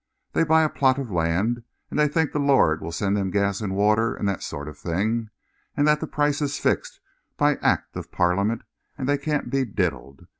They 0.33 0.43
buy 0.43 0.63
a 0.63 0.69
plot 0.69 0.97
of 0.97 1.11
land, 1.11 1.61
and 1.91 1.99
they 1.99 2.07
think 2.07 2.31
the 2.31 2.39
Lord 2.39 2.81
will 2.81 2.91
send 2.91 3.15
them 3.15 3.29
gas 3.29 3.61
and 3.61 3.75
water 3.75 4.15
and 4.15 4.27
that 4.27 4.41
sort 4.41 4.67
of 4.67 4.75
thing, 4.79 5.29
and 5.77 5.87
that 5.87 5.99
the 5.99 6.07
price 6.07 6.41
is 6.41 6.57
fixed 6.57 6.99
by 7.37 7.57
Act 7.57 7.95
of 7.95 8.11
Parliament 8.11 8.63
and 8.97 9.07
they 9.07 9.19
can't 9.19 9.51
be 9.51 9.63
diddled. 9.63 10.25